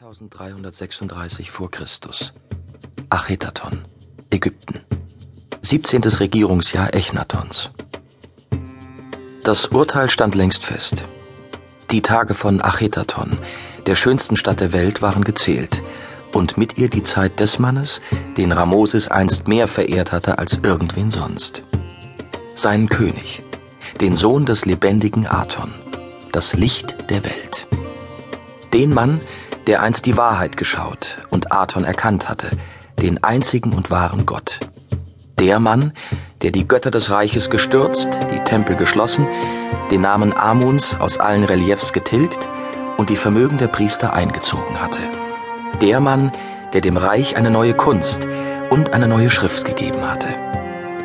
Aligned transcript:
1336 0.00 1.50
vor 1.50 1.70
Christus. 1.70 2.32
Achetaton, 3.10 3.84
Ägypten. 4.30 4.80
17. 5.60 6.02
Regierungsjahr 6.02 6.94
Echnatons. 6.94 7.68
Das 9.44 9.66
Urteil 9.66 10.08
stand 10.08 10.34
längst 10.34 10.64
fest. 10.64 11.04
Die 11.90 12.00
Tage 12.00 12.32
von 12.32 12.64
Achetaton, 12.64 13.36
der 13.84 13.94
schönsten 13.94 14.36
Stadt 14.36 14.60
der 14.60 14.72
Welt, 14.72 15.02
waren 15.02 15.24
gezählt 15.24 15.82
und 16.32 16.56
mit 16.56 16.78
ihr 16.78 16.88
die 16.88 17.02
Zeit 17.02 17.38
des 17.38 17.58
Mannes, 17.58 18.00
den 18.38 18.52
Ramosis 18.52 19.08
einst 19.08 19.46
mehr 19.46 19.68
verehrt 19.68 20.10
hatte 20.10 20.38
als 20.38 20.60
irgendwen 20.62 21.10
sonst. 21.10 21.64
Seinen 22.54 22.88
König, 22.88 23.42
den 24.00 24.14
Sohn 24.14 24.46
des 24.46 24.64
lebendigen 24.64 25.26
Aton, 25.26 25.70
das 26.32 26.54
Licht 26.54 27.10
der 27.10 27.24
Welt. 27.24 27.66
Den 28.72 28.94
Mann, 28.94 29.20
der 29.20 29.41
einst 29.80 30.06
die 30.06 30.16
Wahrheit 30.16 30.56
geschaut 30.56 31.18
und 31.30 31.52
Aton 31.52 31.84
erkannt 31.84 32.28
hatte, 32.28 32.48
den 33.00 33.22
einzigen 33.22 33.72
und 33.72 33.90
wahren 33.90 34.26
Gott. 34.26 34.60
Der 35.38 35.60
Mann, 35.60 35.92
der 36.42 36.50
die 36.50 36.66
Götter 36.66 36.90
des 36.90 37.10
Reiches 37.10 37.50
gestürzt, 37.50 38.08
die 38.32 38.40
Tempel 38.40 38.76
geschlossen, 38.76 39.26
den 39.90 40.00
Namen 40.00 40.32
Amuns 40.36 40.96
aus 40.98 41.18
allen 41.18 41.44
Reliefs 41.44 41.92
getilgt 41.92 42.48
und 42.96 43.10
die 43.10 43.16
Vermögen 43.16 43.58
der 43.58 43.68
Priester 43.68 44.14
eingezogen 44.14 44.80
hatte. 44.80 45.00
Der 45.80 46.00
Mann, 46.00 46.32
der 46.72 46.80
dem 46.80 46.96
Reich 46.96 47.36
eine 47.36 47.50
neue 47.50 47.74
Kunst 47.74 48.26
und 48.70 48.92
eine 48.92 49.08
neue 49.08 49.30
Schrift 49.30 49.64
gegeben 49.64 50.08
hatte. 50.08 50.28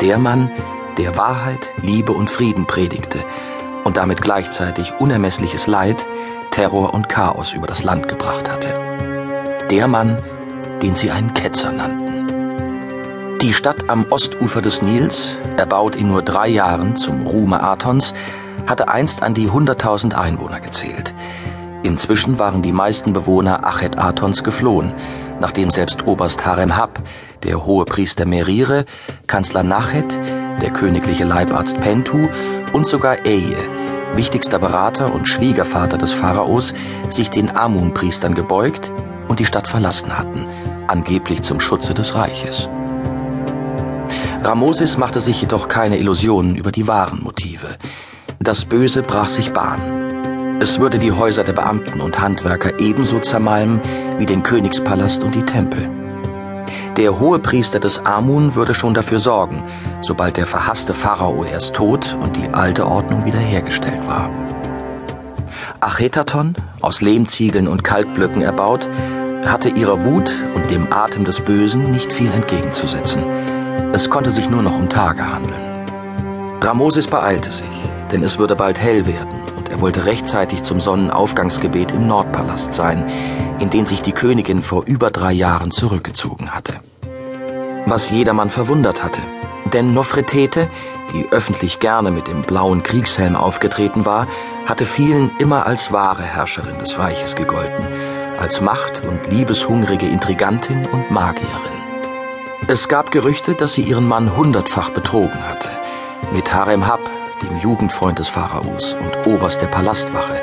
Der 0.00 0.18
Mann, 0.18 0.50
der 0.96 1.16
Wahrheit, 1.16 1.68
Liebe 1.82 2.12
und 2.12 2.30
Frieden 2.30 2.66
predigte 2.66 3.18
und 3.88 3.96
damit 3.96 4.20
gleichzeitig 4.20 4.92
unermessliches 5.00 5.66
Leid, 5.66 6.04
Terror 6.50 6.92
und 6.92 7.08
Chaos 7.08 7.54
über 7.54 7.66
das 7.66 7.84
Land 7.84 8.06
gebracht 8.06 8.50
hatte. 8.50 8.78
Der 9.70 9.88
Mann, 9.88 10.22
den 10.82 10.94
sie 10.94 11.10
einen 11.10 11.32
Ketzer 11.32 11.72
nannten. 11.72 13.38
Die 13.40 13.54
Stadt 13.54 13.88
am 13.88 14.04
Ostufer 14.10 14.60
des 14.60 14.82
Nils, 14.82 15.38
erbaut 15.56 15.96
in 15.96 16.08
nur 16.08 16.20
drei 16.20 16.48
Jahren 16.48 16.96
zum 16.96 17.26
Ruhme 17.26 17.62
Athons, 17.62 18.12
hatte 18.66 18.88
einst 18.88 19.22
an 19.22 19.32
die 19.32 19.48
100.000 19.48 20.14
Einwohner 20.14 20.60
gezählt. 20.60 21.14
Inzwischen 21.82 22.38
waren 22.38 22.60
die 22.60 22.72
meisten 22.72 23.14
Bewohner 23.14 23.64
Achet 23.66 23.98
Athons 23.98 24.44
geflohen, 24.44 24.92
nachdem 25.40 25.70
selbst 25.70 26.06
Oberst 26.06 26.44
Harem 26.44 26.76
Hab, 26.76 27.00
der 27.42 27.64
hohe 27.64 27.86
Priester 27.86 28.26
Merire, 28.26 28.84
Kanzler 29.26 29.62
Nachet, 29.62 30.18
der 30.60 30.72
königliche 30.72 31.24
Leibarzt 31.24 31.80
Pentu 31.80 32.28
und 32.72 32.86
sogar 32.86 33.24
Eye, 33.24 33.56
wichtigster 34.14 34.58
Berater 34.58 35.14
und 35.14 35.28
Schwiegervater 35.28 35.98
des 35.98 36.12
Pharaos, 36.12 36.74
sich 37.10 37.30
den 37.30 37.54
Amun-Priestern 37.54 38.34
gebeugt 38.34 38.92
und 39.28 39.40
die 39.40 39.44
Stadt 39.44 39.68
verlassen 39.68 40.16
hatten, 40.18 40.46
angeblich 40.86 41.42
zum 41.42 41.60
Schutze 41.60 41.94
des 41.94 42.14
Reiches. 42.14 42.68
Ramosis 44.42 44.96
machte 44.96 45.20
sich 45.20 45.40
jedoch 45.40 45.68
keine 45.68 45.98
Illusionen 45.98 46.56
über 46.56 46.72
die 46.72 46.86
wahren 46.86 47.22
Motive. 47.22 47.76
Das 48.40 48.64
Böse 48.64 49.02
brach 49.02 49.28
sich 49.28 49.52
Bahn. 49.52 50.58
Es 50.60 50.80
würde 50.80 50.98
die 50.98 51.12
Häuser 51.12 51.44
der 51.44 51.52
Beamten 51.52 52.00
und 52.00 52.20
Handwerker 52.20 52.80
ebenso 52.80 53.18
zermalmen 53.20 53.80
wie 54.18 54.26
den 54.26 54.42
Königspalast 54.42 55.22
und 55.22 55.34
die 55.34 55.42
Tempel. 55.42 55.88
Der 56.98 57.20
Hohepriester 57.20 57.78
des 57.78 58.04
Amun 58.04 58.56
würde 58.56 58.74
schon 58.74 58.92
dafür 58.92 59.20
sorgen, 59.20 59.62
sobald 60.00 60.36
der 60.36 60.46
verhasste 60.46 60.92
Pharao 60.92 61.44
erst 61.44 61.74
tot 61.74 62.18
und 62.20 62.34
die 62.34 62.48
alte 62.52 62.86
Ordnung 62.86 63.24
wiederhergestellt 63.24 64.04
war. 64.08 64.28
Achetaton, 65.78 66.56
aus 66.80 67.00
Lehmziegeln 67.00 67.68
und 67.68 67.84
Kalkblöcken 67.84 68.42
erbaut, 68.42 68.90
hatte 69.46 69.68
ihrer 69.68 70.04
Wut 70.04 70.34
und 70.56 70.68
dem 70.72 70.92
Atem 70.92 71.24
des 71.24 71.38
Bösen 71.38 71.92
nicht 71.92 72.12
viel 72.12 72.32
entgegenzusetzen. 72.32 73.22
Es 73.92 74.10
konnte 74.10 74.32
sich 74.32 74.50
nur 74.50 74.62
noch 74.62 74.74
um 74.74 74.88
Tage 74.88 75.22
handeln. 75.22 75.86
Ramosis 76.60 77.06
beeilte 77.06 77.52
sich, 77.52 77.68
denn 78.10 78.24
es 78.24 78.40
würde 78.40 78.56
bald 78.56 78.80
hell 78.80 79.06
werden 79.06 79.47
er 79.78 79.82
wollte 79.82 80.06
rechtzeitig 80.06 80.64
zum 80.64 80.80
Sonnenaufgangsgebet 80.80 81.92
im 81.92 82.08
Nordpalast 82.08 82.74
sein, 82.74 83.06
in 83.60 83.70
den 83.70 83.86
sich 83.86 84.02
die 84.02 84.10
Königin 84.10 84.60
vor 84.60 84.82
über 84.86 85.12
drei 85.12 85.30
Jahren 85.30 85.70
zurückgezogen 85.70 86.50
hatte. 86.50 86.74
Was 87.86 88.10
jedermann 88.10 88.50
verwundert 88.50 89.04
hatte, 89.04 89.22
denn 89.72 89.94
Nofretete, 89.94 90.66
die 91.12 91.28
öffentlich 91.30 91.78
gerne 91.78 92.10
mit 92.10 92.26
dem 92.26 92.42
blauen 92.42 92.82
Kriegshelm 92.82 93.36
aufgetreten 93.36 94.04
war, 94.04 94.26
hatte 94.66 94.84
vielen 94.84 95.30
immer 95.38 95.64
als 95.64 95.92
wahre 95.92 96.24
Herrscherin 96.24 96.80
des 96.80 96.98
Reiches 96.98 97.36
gegolten, 97.36 97.86
als 98.36 98.60
macht- 98.60 99.06
und 99.06 99.30
liebeshungrige 99.30 100.06
Intrigantin 100.06 100.88
und 100.92 101.12
Magierin. 101.12 101.78
Es 102.66 102.88
gab 102.88 103.12
Gerüchte, 103.12 103.54
dass 103.54 103.74
sie 103.74 103.82
ihren 103.82 104.08
Mann 104.08 104.36
hundertfach 104.36 104.90
betrogen 104.90 105.38
hatte, 105.48 105.68
mit 106.32 106.52
Harem 106.52 106.88
Hab, 106.88 107.17
dem 107.42 107.58
Jugendfreund 107.58 108.18
des 108.18 108.28
Pharaos 108.28 108.94
und 108.94 109.26
Oberst 109.26 109.60
der 109.60 109.66
Palastwache, 109.68 110.42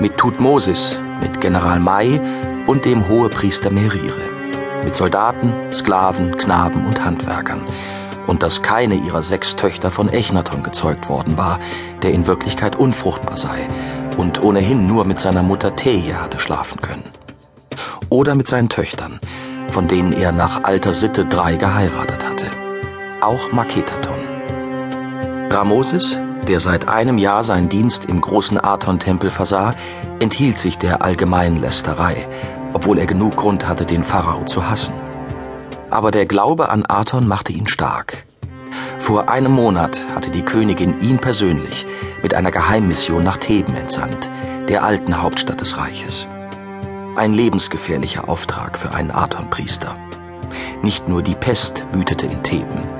mit 0.00 0.16
Tutmosis, 0.16 0.98
mit 1.20 1.40
General 1.40 1.80
Mai 1.80 2.20
und 2.66 2.84
dem 2.84 3.08
Hohepriester 3.08 3.70
Merire, 3.70 4.28
mit 4.84 4.94
Soldaten, 4.94 5.52
Sklaven, 5.72 6.36
Knaben 6.36 6.86
und 6.86 7.04
Handwerkern, 7.04 7.64
und 8.26 8.42
dass 8.42 8.62
keine 8.62 8.94
ihrer 8.94 9.22
sechs 9.22 9.56
Töchter 9.56 9.90
von 9.90 10.08
Echnaton 10.08 10.62
gezeugt 10.62 11.08
worden 11.08 11.38
war, 11.38 11.58
der 12.02 12.12
in 12.12 12.26
Wirklichkeit 12.26 12.76
unfruchtbar 12.76 13.36
sei 13.36 13.66
und 14.18 14.42
ohnehin 14.42 14.86
nur 14.86 15.04
mit 15.04 15.18
seiner 15.18 15.42
Mutter 15.42 15.76
Teje 15.76 16.20
hatte 16.20 16.38
schlafen 16.38 16.80
können. 16.80 17.04
Oder 18.10 18.34
mit 18.34 18.46
seinen 18.46 18.68
Töchtern, 18.68 19.18
von 19.70 19.88
denen 19.88 20.12
er 20.12 20.32
nach 20.32 20.64
alter 20.64 20.92
Sitte 20.92 21.24
drei 21.24 21.56
geheiratet 21.56 22.24
hatte. 22.28 22.46
Auch 23.20 23.52
Maketaton. 23.52 24.18
Ramosis, 25.50 26.18
der 26.46 26.60
seit 26.60 26.88
einem 26.88 27.18
Jahr 27.18 27.44
seinen 27.44 27.68
Dienst 27.68 28.04
im 28.04 28.20
großen 28.20 28.62
Aton-Tempel 28.62 29.30
versah, 29.30 29.74
enthielt 30.20 30.58
sich 30.58 30.78
der 30.78 31.02
allgemeinen 31.02 31.60
Lästerei, 31.60 32.26
obwohl 32.72 32.98
er 32.98 33.06
genug 33.06 33.36
Grund 33.36 33.66
hatte, 33.66 33.84
den 33.84 34.04
Pharao 34.04 34.44
zu 34.44 34.68
hassen. 34.68 34.94
Aber 35.90 36.10
der 36.10 36.26
Glaube 36.26 36.68
an 36.68 36.84
Aton 36.86 37.26
machte 37.26 37.52
ihn 37.52 37.66
stark. 37.66 38.24
Vor 38.98 39.30
einem 39.30 39.52
Monat 39.52 39.98
hatte 40.14 40.30
die 40.30 40.42
Königin 40.42 41.00
ihn 41.00 41.18
persönlich 41.18 41.86
mit 42.22 42.34
einer 42.34 42.50
Geheimmission 42.50 43.24
nach 43.24 43.38
Theben 43.38 43.74
entsandt, 43.74 44.28
der 44.68 44.84
alten 44.84 45.22
Hauptstadt 45.22 45.60
des 45.60 45.78
Reiches. 45.78 46.26
Ein 47.16 47.32
lebensgefährlicher 47.32 48.28
Auftrag 48.28 48.78
für 48.78 48.92
einen 48.92 49.10
Aton-Priester. 49.10 49.96
Nicht 50.82 51.08
nur 51.08 51.22
die 51.22 51.34
Pest 51.34 51.86
wütete 51.92 52.26
in 52.26 52.42
Theben. 52.42 52.97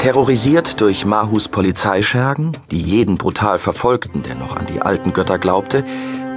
Terrorisiert 0.00 0.80
durch 0.80 1.04
Mahus 1.04 1.48
Polizeischergen, 1.48 2.56
die 2.70 2.80
jeden 2.80 3.18
brutal 3.18 3.58
verfolgten, 3.58 4.22
der 4.22 4.34
noch 4.34 4.56
an 4.56 4.64
die 4.64 4.80
alten 4.80 5.12
Götter 5.12 5.38
glaubte, 5.38 5.84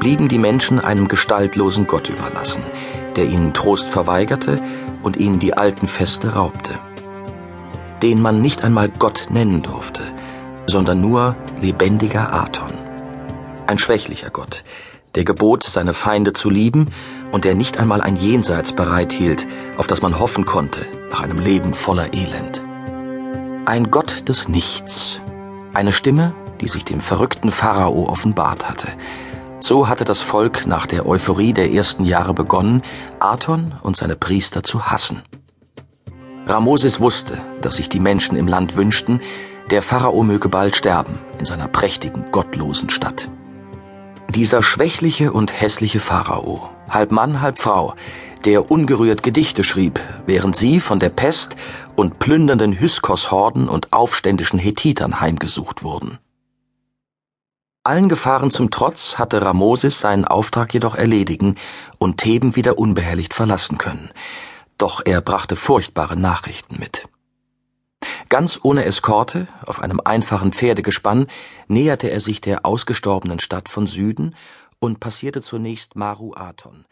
blieben 0.01 0.28
die 0.28 0.38
Menschen 0.38 0.81
einem 0.81 1.07
gestaltlosen 1.07 1.88
Gott 1.88 2.09
überlassen, 2.09 2.62
der 3.16 3.24
ihnen 3.24 3.53
Trost 3.53 3.88
verweigerte 3.88 4.62
und 5.01 5.16
ihnen 5.16 5.40
die 5.40 5.53
alten 5.53 5.88
Feste 5.88 6.34
raubte. 6.34 6.78
Den 8.01 8.22
man 8.22 8.41
nicht 8.41 8.66
einmal 8.66 8.90
Gott 8.90 9.28
nennen 9.29 9.62
durfte, 9.62 10.01
sondern 10.68 11.00
nur 11.00 11.38
lebendiger 11.62 12.34
Aton. 12.34 12.74
Ein 13.66 13.80
schwächlicher 13.80 14.30
Gott, 14.30 14.66
der 15.16 15.24
gebot, 15.24 15.63
seine 15.63 15.94
Feinde 15.94 16.34
zu 16.34 16.50
lieben 16.50 16.90
und 17.31 17.45
der 17.45 17.56
nicht 17.56 17.80
einmal 17.80 18.01
ein 18.01 18.18
Jenseits 18.18 18.74
bereithielt, 18.74 19.47
auf 19.78 19.88
das 19.88 20.01
man 20.01 20.19
hoffen 20.19 20.45
konnte 20.45 20.81
nach 21.12 21.22
einem 21.22 21.40
Leben 21.40 21.72
voller 21.72 22.13
Elend. 22.13 22.62
Ein 23.66 23.91
Gott 23.91 24.28
des 24.28 24.50
Nichts. 24.50 25.22
Eine 25.74 25.94
Stimme, 25.94 26.35
die 26.59 26.68
sich 26.68 26.84
dem 26.84 27.00
verrückten 27.00 27.50
Pharao 27.50 28.09
offenbart 28.09 28.68
hatte. 28.68 28.90
So 29.62 29.88
hatte 29.88 30.03
das 30.03 30.19
Volk 30.19 30.68
nach 30.68 30.85
der 30.85 31.06
Euphorie 31.06 31.53
der 31.53 31.72
ersten 31.72 32.03
Jahre 32.03 32.34
begonnen, 32.34 32.81
Aton 33.19 33.74
und 33.81 33.95
seine 33.95 34.18
Priester 34.18 34.63
zu 34.63 34.88
hassen. 34.88 35.21
Ramosis 36.45 37.00
wusste, 37.00 37.42
dass 37.62 37.77
sich 37.77 37.88
die 37.88 38.01
Menschen 38.01 38.36
im 38.36 38.48
Land 38.48 38.75
wünschten, 38.75 39.21
der 39.71 39.81
Pharao 39.81 40.24
möge 40.24 40.50
bald 40.50 40.75
sterben 40.75 41.18
in 41.39 41.45
seiner 41.45 41.69
prächtigen, 41.69 42.25
gottlosen 42.31 42.89
Stadt. 42.89 43.30
Dieser 44.27 44.62
schwächliche 44.62 45.31
und 45.31 45.62
hässliche 45.62 46.01
Pharao, 46.01 46.69
halb 46.89 47.13
Mann, 47.13 47.39
halb 47.39 47.60
Frau, 47.60 47.94
der 48.45 48.69
ungerührt 48.72 49.24
Gedichte 49.24 49.63
schrieb, 49.63 50.00
während 50.25 50.56
sie 50.56 50.80
von 50.80 51.00
der 51.00 51.10
Pest 51.10 51.56
und 51.95 52.19
plündernden 52.19 52.74
Hyskos-Horden 52.74 53.69
und 53.69 53.94
aufständischen 53.94 54.60
Hethitern 54.60 55.22
heimgesucht 55.22 55.84
wurden. 55.84 56.19
Allen 57.86 58.07
Gefahren 58.07 58.50
zum 58.50 58.72
Trotz 58.72 59.18
hatte 59.18 59.42
Ramosis 59.42 60.00
seinen 60.00 60.24
Auftrag 60.24 60.74
jedoch 60.74 60.95
erledigen 60.95 61.56
und 61.98 62.18
Theben 62.18 62.56
wieder 62.56 62.78
unbehelligt 62.78 63.34
verlassen 63.34 63.78
können. 63.78 64.10
Doch 64.78 65.01
er 65.04 65.22
brachte 65.22 65.56
furchtbare 65.56 66.16
Nachrichten 66.16 66.80
mit. 66.80 67.10
Ganz 68.30 68.60
ohne 68.63 68.86
Eskorte, 68.86 69.48
auf 69.66 69.81
einem 69.81 70.00
einfachen 70.04 70.54
Pferdegespann, 70.54 71.28
näherte 71.68 72.10
er 72.10 72.19
sich 72.19 72.42
der 72.42 72.66
ausgestorbenen 72.66 73.39
Stadt 73.39 73.69
von 73.69 73.86
Süden 73.86 74.36
und 74.80 75.00
passierte 75.00 75.42
zunächst 75.42 75.96
Maru 75.96 76.34
Aton, 76.36 76.86